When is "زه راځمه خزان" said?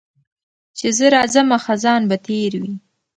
0.97-2.01